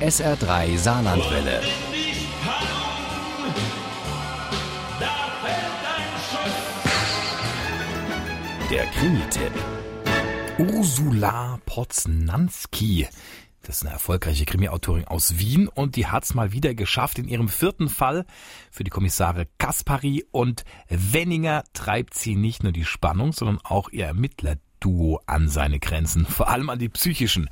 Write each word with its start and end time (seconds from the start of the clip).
SR3 0.00 0.78
Saarlandwelle. 0.78 1.60
Der 8.70 8.86
Krimi-Tipp. 8.86 9.52
Ursula 10.56 11.58
Poznanski. 11.66 13.08
Das 13.60 13.76
ist 13.76 13.82
eine 13.82 13.92
erfolgreiche 13.92 14.46
Krimi-Autorin 14.46 15.04
aus 15.04 15.38
Wien 15.38 15.68
und 15.68 15.96
die 15.96 16.06
hat 16.06 16.24
es 16.24 16.32
mal 16.32 16.52
wieder 16.52 16.74
geschafft. 16.74 17.18
In 17.18 17.28
ihrem 17.28 17.50
vierten 17.50 17.90
Fall 17.90 18.24
für 18.70 18.84
die 18.84 18.90
Kommissare 18.90 19.48
Kaspari 19.58 20.24
und 20.30 20.64
Wenninger 20.88 21.62
treibt 21.74 22.14
sie 22.14 22.36
nicht 22.36 22.62
nur 22.62 22.72
die 22.72 22.86
Spannung, 22.86 23.34
sondern 23.34 23.58
auch 23.64 23.90
ihr 23.90 24.06
Ermittlerduo 24.06 25.20
an 25.26 25.50
seine 25.50 25.78
Grenzen, 25.78 26.24
vor 26.24 26.48
allem 26.48 26.70
an 26.70 26.78
die 26.78 26.88
psychischen. 26.88 27.50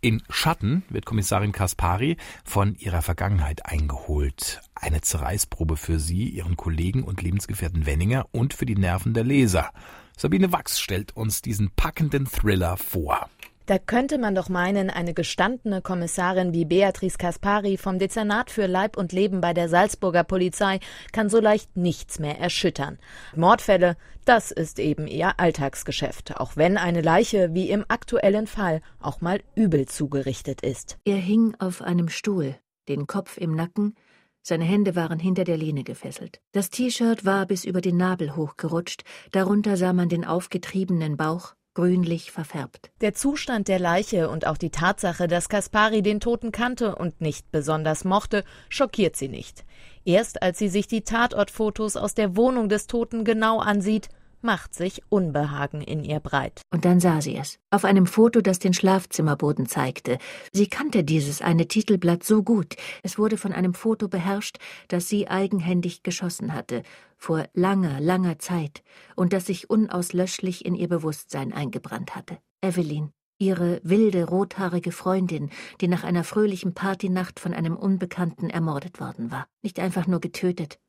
In 0.00 0.22
Schatten 0.30 0.84
wird 0.90 1.06
Kommissarin 1.06 1.50
Kaspari 1.50 2.18
von 2.44 2.76
ihrer 2.76 3.02
Vergangenheit 3.02 3.66
eingeholt. 3.66 4.60
Eine 4.76 5.00
Zerreißprobe 5.00 5.76
für 5.76 5.98
sie, 5.98 6.28
ihren 6.28 6.56
Kollegen 6.56 7.02
und 7.02 7.20
Lebensgefährten 7.20 7.84
Wenninger 7.84 8.26
und 8.30 8.54
für 8.54 8.64
die 8.64 8.76
Nerven 8.76 9.12
der 9.12 9.24
Leser. 9.24 9.72
Sabine 10.16 10.52
Wachs 10.52 10.78
stellt 10.78 11.16
uns 11.16 11.42
diesen 11.42 11.72
packenden 11.74 12.26
Thriller 12.26 12.76
vor. 12.76 13.28
Da 13.68 13.76
könnte 13.78 14.16
man 14.16 14.34
doch 14.34 14.48
meinen, 14.48 14.88
eine 14.88 15.12
gestandene 15.12 15.82
Kommissarin 15.82 16.54
wie 16.54 16.64
Beatrice 16.64 17.18
Kaspari 17.18 17.76
vom 17.76 17.98
Dezernat 17.98 18.50
für 18.50 18.64
Leib 18.64 18.96
und 18.96 19.12
Leben 19.12 19.42
bei 19.42 19.52
der 19.52 19.68
Salzburger 19.68 20.24
Polizei 20.24 20.80
kann 21.12 21.28
so 21.28 21.38
leicht 21.38 21.76
nichts 21.76 22.18
mehr 22.18 22.38
erschüttern. 22.38 22.98
Mordfälle, 23.36 23.98
das 24.24 24.52
ist 24.52 24.78
eben 24.78 25.06
ihr 25.06 25.38
Alltagsgeschäft, 25.38 26.40
auch 26.40 26.56
wenn 26.56 26.78
eine 26.78 27.02
Leiche 27.02 27.52
wie 27.52 27.68
im 27.68 27.84
aktuellen 27.88 28.46
Fall 28.46 28.80
auch 29.00 29.20
mal 29.20 29.42
übel 29.54 29.84
zugerichtet 29.84 30.62
ist. 30.62 30.96
Er 31.04 31.16
hing 31.16 31.54
auf 31.58 31.82
einem 31.82 32.08
Stuhl, 32.08 32.54
den 32.88 33.06
Kopf 33.06 33.36
im 33.36 33.54
Nacken, 33.54 33.96
seine 34.40 34.64
Hände 34.64 34.96
waren 34.96 35.18
hinter 35.18 35.44
der 35.44 35.58
Lehne 35.58 35.84
gefesselt. 35.84 36.40
Das 36.52 36.70
T-Shirt 36.70 37.26
war 37.26 37.44
bis 37.44 37.66
über 37.66 37.82
den 37.82 37.98
Nabel 37.98 38.34
hochgerutscht, 38.34 39.04
darunter 39.30 39.76
sah 39.76 39.92
man 39.92 40.08
den 40.08 40.24
aufgetriebenen 40.24 41.18
Bauch, 41.18 41.54
grünlich 41.78 42.32
verfärbt. 42.32 42.90
Der 43.02 43.14
Zustand 43.14 43.68
der 43.68 43.78
Leiche 43.78 44.30
und 44.30 44.48
auch 44.48 44.58
die 44.58 44.70
Tatsache, 44.70 45.28
dass 45.28 45.48
Kaspari 45.48 46.02
den 46.02 46.18
Toten 46.18 46.50
kannte 46.50 46.96
und 46.96 47.20
nicht 47.20 47.52
besonders 47.52 48.04
mochte, 48.04 48.42
schockiert 48.68 49.14
sie 49.14 49.28
nicht. 49.28 49.64
Erst 50.04 50.42
als 50.42 50.58
sie 50.58 50.68
sich 50.70 50.88
die 50.88 51.02
Tatortfotos 51.02 51.96
aus 51.96 52.14
der 52.14 52.36
Wohnung 52.36 52.68
des 52.68 52.88
Toten 52.88 53.22
genau 53.22 53.60
ansieht, 53.60 54.08
macht 54.42 54.74
sich 54.74 55.02
Unbehagen 55.08 55.80
in 55.80 56.04
ihr 56.04 56.20
breit. 56.20 56.62
Und 56.70 56.84
dann 56.84 57.00
sah 57.00 57.20
sie 57.20 57.36
es. 57.36 57.58
Auf 57.70 57.84
einem 57.84 58.06
Foto, 58.06 58.40
das 58.40 58.58
den 58.58 58.74
Schlafzimmerboden 58.74 59.66
zeigte. 59.66 60.18
Sie 60.52 60.68
kannte 60.68 61.04
dieses 61.04 61.42
eine 61.42 61.68
Titelblatt 61.68 62.24
so 62.24 62.42
gut. 62.42 62.76
Es 63.02 63.18
wurde 63.18 63.36
von 63.36 63.52
einem 63.52 63.74
Foto 63.74 64.08
beherrscht, 64.08 64.58
das 64.88 65.08
sie 65.08 65.28
eigenhändig 65.28 66.02
geschossen 66.02 66.54
hatte. 66.54 66.82
Vor 67.16 67.48
langer, 67.54 68.00
langer 68.00 68.38
Zeit. 68.38 68.82
Und 69.16 69.32
das 69.32 69.46
sich 69.46 69.70
unauslöschlich 69.70 70.64
in 70.64 70.74
ihr 70.74 70.88
Bewusstsein 70.88 71.52
eingebrannt 71.52 72.14
hatte. 72.14 72.38
Evelyn. 72.62 73.12
Ihre 73.40 73.80
wilde, 73.84 74.24
rothaarige 74.24 74.90
Freundin, 74.90 75.50
die 75.80 75.86
nach 75.86 76.02
einer 76.02 76.24
fröhlichen 76.24 76.74
Partynacht 76.74 77.38
von 77.38 77.54
einem 77.54 77.76
Unbekannten 77.76 78.50
ermordet 78.50 78.98
worden 78.98 79.30
war. 79.30 79.46
Nicht 79.62 79.78
einfach 79.78 80.08
nur 80.08 80.20
getötet, 80.20 80.80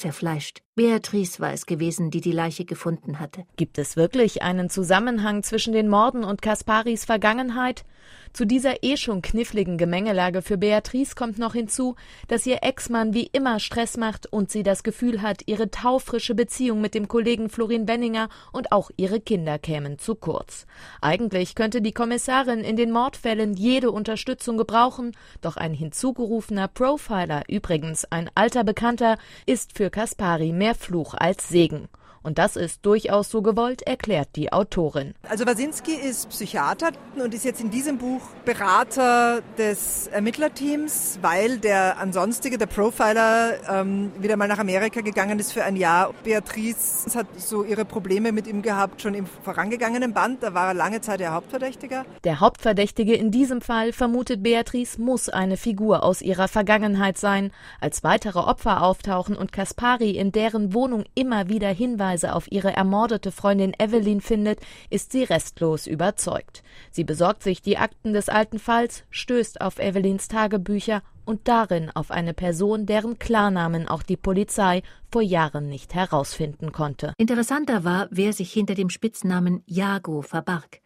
zerfleischt. 0.00 0.62
Beatrice 0.74 1.40
war 1.40 1.52
es 1.52 1.66
gewesen, 1.66 2.10
die 2.10 2.20
die 2.20 2.32
Leiche 2.32 2.64
gefunden 2.64 3.20
hatte. 3.20 3.44
Gibt 3.56 3.78
es 3.78 3.96
wirklich 3.96 4.42
einen 4.42 4.70
Zusammenhang 4.70 5.42
zwischen 5.42 5.72
den 5.72 5.88
Morden 5.88 6.24
und 6.24 6.42
Kasparis 6.42 7.04
Vergangenheit? 7.04 7.84
Zu 8.32 8.44
dieser 8.44 8.84
eh 8.84 8.96
schon 8.96 9.22
kniffligen 9.22 9.76
Gemengelage 9.76 10.40
für 10.40 10.56
Beatrice 10.56 11.14
kommt 11.16 11.38
noch 11.38 11.54
hinzu, 11.54 11.96
dass 12.28 12.46
ihr 12.46 12.62
Ex-Mann 12.62 13.12
wie 13.12 13.28
immer 13.32 13.58
Stress 13.58 13.96
macht 13.96 14.32
und 14.32 14.50
sie 14.50 14.62
das 14.62 14.84
Gefühl 14.84 15.20
hat, 15.20 15.42
ihre 15.46 15.70
taufrische 15.70 16.36
Beziehung 16.36 16.80
mit 16.80 16.94
dem 16.94 17.08
Kollegen 17.08 17.50
Florin 17.50 17.86
Benninger 17.86 18.28
und 18.52 18.70
auch 18.70 18.90
ihre 18.96 19.20
Kinder 19.20 19.58
kämen 19.58 19.98
zu 19.98 20.14
kurz. 20.14 20.66
Eigentlich 21.00 21.56
könnte 21.56 21.82
die 21.82 21.92
Kommissarin 21.92 22.60
in 22.60 22.76
den 22.76 22.92
Mordfällen 22.92 23.54
jede 23.54 23.90
Unterstützung 23.90 24.56
gebrauchen, 24.56 25.12
doch 25.40 25.56
ein 25.56 25.74
hinzugerufener 25.74 26.68
Profiler, 26.68 27.42
übrigens 27.48 28.04
ein 28.04 28.30
alter 28.34 28.62
Bekannter, 28.62 29.18
ist 29.44 29.76
für 29.76 29.89
Kaspari 29.90 30.52
mehr 30.52 30.74
Fluch 30.74 31.14
als 31.14 31.48
Segen. 31.48 31.88
Und 32.22 32.36
das 32.38 32.56
ist 32.56 32.84
durchaus 32.84 33.30
so 33.30 33.40
gewollt, 33.40 33.82
erklärt 33.82 34.36
die 34.36 34.52
Autorin. 34.52 35.14
Also 35.26 35.46
Wasinski 35.46 35.94
ist 35.94 36.28
Psychiater 36.28 36.90
und 37.16 37.32
ist 37.32 37.44
jetzt 37.44 37.62
in 37.62 37.70
diesem 37.70 37.96
Buch 37.96 38.20
Berater 38.44 39.40
des 39.56 40.06
Ermittlerteams, 40.08 41.18
weil 41.22 41.58
der 41.58 41.98
ansonstige, 41.98 42.58
der 42.58 42.66
Profiler, 42.66 43.54
ähm, 43.70 44.12
wieder 44.18 44.36
mal 44.36 44.48
nach 44.48 44.58
Amerika 44.58 45.00
gegangen 45.00 45.38
ist 45.38 45.52
für 45.52 45.64
ein 45.64 45.76
Jahr. 45.76 46.12
Beatrice 46.22 47.06
hat 47.14 47.26
so 47.38 47.64
ihre 47.64 47.86
Probleme 47.86 48.32
mit 48.32 48.46
ihm 48.46 48.60
gehabt, 48.60 49.00
schon 49.00 49.14
im 49.14 49.24
vorangegangenen 49.26 50.12
Band. 50.12 50.42
Da 50.42 50.52
war 50.52 50.68
er 50.68 50.74
lange 50.74 51.00
Zeit 51.00 51.20
der 51.20 51.32
Hauptverdächtiger. 51.32 52.04
Der 52.24 52.40
Hauptverdächtige 52.40 53.14
in 53.14 53.30
diesem 53.30 53.62
Fall, 53.62 53.94
vermutet 53.94 54.42
Beatrice, 54.42 55.00
muss 55.00 55.30
eine 55.30 55.56
Figur 55.56 56.02
aus 56.02 56.20
ihrer 56.20 56.48
Vergangenheit 56.48 57.16
sein. 57.16 57.50
Als 57.80 58.04
weitere 58.04 58.40
Opfer 58.40 58.82
auftauchen 58.82 59.36
und 59.36 59.52
Kaspari 59.52 60.10
in 60.10 60.32
deren 60.32 60.74
Wohnung 60.74 61.04
immer 61.14 61.48
wieder 61.48 61.68
Hinweise 61.68 62.09
Hinweise 62.10 62.34
auf 62.34 62.50
ihre 62.50 62.72
ermordete 62.72 63.30
Freundin 63.30 63.72
Evelyn 63.78 64.20
findet, 64.20 64.58
ist 64.90 65.12
sie 65.12 65.22
restlos 65.22 65.86
überzeugt. 65.86 66.64
Sie 66.90 67.04
besorgt 67.04 67.44
sich 67.44 67.62
die 67.62 67.78
Akten 67.78 68.12
des 68.12 68.28
alten 68.28 68.58
Falls, 68.58 69.04
stößt 69.10 69.60
auf 69.60 69.78
Evelyns 69.78 70.26
Tagebücher 70.26 71.02
und 71.24 71.46
darin 71.46 71.88
auf 71.94 72.10
eine 72.10 72.34
Person, 72.34 72.84
deren 72.84 73.20
Klarnamen 73.20 73.86
auch 73.86 74.02
die 74.02 74.16
Polizei 74.16 74.82
vor 75.12 75.22
Jahren 75.22 75.68
nicht 75.68 75.94
herausfinden 75.94 76.72
konnte. 76.72 77.14
Interessanter 77.16 77.84
war, 77.84 78.08
wer 78.10 78.32
sich 78.32 78.52
hinter 78.52 78.74
dem 78.74 78.90
Spitznamen 78.90 79.62
Jago 79.66 80.22
verbarg. 80.22 80.80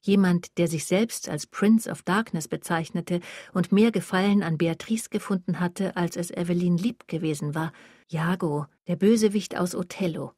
Jemand, 0.00 0.56
der 0.56 0.66
sich 0.66 0.86
selbst 0.86 1.28
als 1.28 1.46
Prince 1.46 1.90
of 1.90 2.02
Darkness 2.02 2.48
bezeichnete 2.48 3.20
und 3.52 3.70
mehr 3.70 3.92
Gefallen 3.92 4.42
an 4.42 4.56
Beatrice 4.56 5.10
gefunden 5.10 5.60
hatte, 5.60 5.94
als 5.94 6.16
es 6.16 6.30
Evelyn 6.30 6.78
lieb 6.78 7.06
gewesen 7.06 7.54
war. 7.54 7.72
Jago, 8.08 8.64
der 8.88 8.96
Bösewicht 8.96 9.58
aus 9.58 9.74
Othello. 9.74 10.32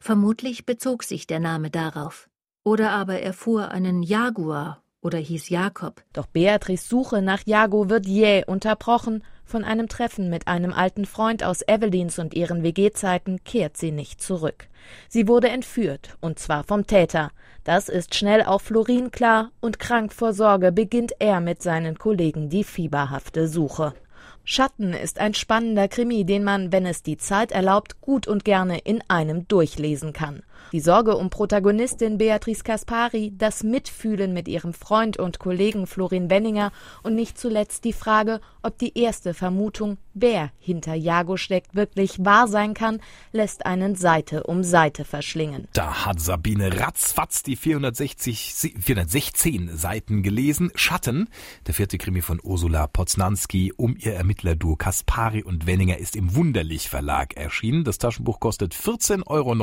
Vermutlich 0.00 0.66
bezog 0.66 1.04
sich 1.04 1.26
der 1.26 1.40
Name 1.40 1.70
darauf. 1.70 2.28
Oder 2.64 2.90
aber 2.90 3.20
er 3.20 3.32
fuhr 3.32 3.70
einen 3.70 4.02
Jaguar 4.02 4.82
oder 5.00 5.18
hieß 5.18 5.48
Jakob. 5.50 6.02
Doch 6.12 6.26
Beatrice 6.26 6.88
Suche 6.88 7.22
nach 7.22 7.42
Jago 7.46 7.88
wird 7.88 8.06
jäh 8.06 8.44
unterbrochen. 8.44 9.22
Von 9.44 9.62
einem 9.62 9.86
Treffen 9.86 10.28
mit 10.28 10.48
einem 10.48 10.72
alten 10.72 11.04
Freund 11.04 11.44
aus 11.44 11.62
Evelyns 11.66 12.18
und 12.18 12.34
ihren 12.34 12.64
WG-Zeiten 12.64 13.44
kehrt 13.44 13.76
sie 13.76 13.92
nicht 13.92 14.20
zurück. 14.20 14.66
Sie 15.08 15.28
wurde 15.28 15.48
entführt, 15.48 16.16
und 16.20 16.40
zwar 16.40 16.64
vom 16.64 16.88
Täter. 16.88 17.30
Das 17.62 17.88
ist 17.88 18.16
schnell 18.16 18.42
auch 18.42 18.60
Florin 18.60 19.12
klar, 19.12 19.52
und 19.60 19.78
krank 19.78 20.12
vor 20.12 20.32
Sorge 20.32 20.72
beginnt 20.72 21.12
er 21.20 21.40
mit 21.40 21.62
seinen 21.62 21.96
Kollegen 21.96 22.48
die 22.48 22.64
fieberhafte 22.64 23.46
Suche. 23.46 23.94
Schatten 24.44 24.92
ist 24.92 25.18
ein 25.18 25.34
spannender 25.34 25.88
Krimi, 25.88 26.24
den 26.24 26.44
man, 26.44 26.72
wenn 26.72 26.86
es 26.86 27.02
die 27.02 27.16
Zeit 27.16 27.52
erlaubt, 27.52 28.00
gut 28.00 28.26
und 28.26 28.44
gerne 28.44 28.78
in 28.78 29.02
einem 29.08 29.48
durchlesen 29.48 30.12
kann. 30.12 30.42
Die 30.72 30.80
Sorge 30.80 31.16
um 31.16 31.30
Protagonistin 31.30 32.18
Beatrice 32.18 32.64
Kaspari, 32.64 33.32
das 33.36 33.62
Mitfühlen 33.62 34.32
mit 34.32 34.48
ihrem 34.48 34.72
Freund 34.72 35.16
und 35.16 35.38
Kollegen 35.38 35.86
Florin 35.86 36.28
Wenninger 36.28 36.72
und 37.04 37.14
nicht 37.14 37.38
zuletzt 37.38 37.84
die 37.84 37.92
Frage, 37.92 38.40
ob 38.62 38.76
die 38.78 38.98
erste 38.98 39.32
Vermutung, 39.32 39.96
wer 40.12 40.50
hinter 40.58 40.94
Jago 40.94 41.36
steckt, 41.36 41.76
wirklich 41.76 42.24
wahr 42.24 42.48
sein 42.48 42.74
kann, 42.74 43.00
lässt 43.30 43.64
einen 43.64 43.94
Seite 43.94 44.42
um 44.42 44.64
Seite 44.64 45.04
verschlingen. 45.04 45.68
Da 45.72 46.04
hat 46.04 46.20
Sabine 46.20 46.80
ratzfatz 46.80 47.44
die 47.44 47.54
460, 47.54 48.72
416 48.80 49.76
Seiten 49.76 50.24
gelesen. 50.24 50.72
Schatten, 50.74 51.28
der 51.68 51.74
vierte 51.74 51.96
Krimi 51.96 52.22
von 52.22 52.40
Ursula 52.42 52.88
Poznanski 52.88 53.72
um 53.76 53.96
ihr 53.96 54.14
Ermittlerduo 54.14 54.74
Kaspari 54.74 55.44
und 55.44 55.66
Wenninger 55.66 55.98
ist 55.98 56.16
im 56.16 56.34
Wunderlich 56.34 56.88
Verlag 56.88 57.36
erschienen. 57.36 57.84
Das 57.84 57.98
Taschenbuch 57.98 58.40
kostet 58.40 58.74
14,99 58.74 59.26
Euro. 59.28 59.54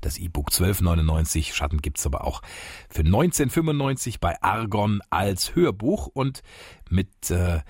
Das 0.00 0.18
E-Book 0.18 0.50
12,99. 0.50 1.52
Schatten 1.52 1.82
gibt's 1.82 2.06
aber 2.06 2.24
auch 2.24 2.42
für 2.88 3.02
19,95 3.02 4.16
bei 4.20 4.40
Argon 4.42 5.00
als 5.10 5.54
Hörbuch 5.54 6.06
und 6.06 6.42
mit 6.88 7.30
äh, 7.30 7.60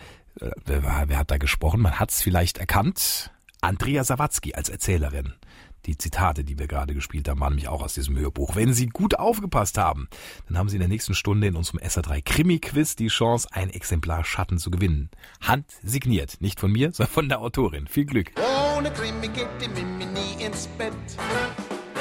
wer, 0.64 1.04
wer 1.06 1.18
hat 1.18 1.30
da 1.30 1.38
gesprochen? 1.38 1.80
Man 1.80 1.98
hat's 1.98 2.22
vielleicht 2.22 2.58
erkannt. 2.58 3.30
Andrea 3.60 4.04
Sawatzki 4.04 4.54
als 4.54 4.68
Erzählerin. 4.68 5.34
Die 5.86 5.96
Zitate, 5.96 6.42
die 6.42 6.58
wir 6.58 6.66
gerade 6.66 6.94
gespielt 6.94 7.28
haben, 7.28 7.38
waren 7.38 7.52
nämlich 7.52 7.68
auch 7.68 7.80
aus 7.80 7.94
diesem 7.94 8.18
Hörbuch. 8.18 8.56
Wenn 8.56 8.72
Sie 8.72 8.86
gut 8.86 9.18
aufgepasst 9.18 9.78
haben, 9.78 10.08
dann 10.48 10.58
haben 10.58 10.68
Sie 10.68 10.76
in 10.76 10.80
der 10.80 10.88
nächsten 10.88 11.14
Stunde 11.14 11.46
in 11.46 11.54
unserem 11.54 11.78
SA3 11.78 12.22
Krimi-Quiz 12.22 12.96
die 12.96 13.06
Chance, 13.06 13.48
ein 13.52 13.70
Exemplar 13.70 14.24
Schatten 14.24 14.58
zu 14.58 14.72
gewinnen. 14.72 15.10
Hand 15.40 15.66
signiert. 15.84 16.40
Nicht 16.40 16.58
von 16.58 16.72
mir, 16.72 16.90
sondern 16.92 17.12
von 17.12 17.28
der 17.28 17.40
Autorin. 17.40 17.86
Viel 17.86 18.06
Glück. 18.06 18.32
Ohne 18.76 18.90
Krimi 18.90 19.28
geht 19.28 19.48
die 19.60 19.68
Mimi 19.68 20.06
nie 20.06 20.44
ins 20.44 20.66
Bett. 20.76 20.92